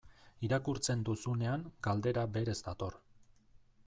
[0.45, 2.97] Irakurtzen duzunean, galdera berez dator.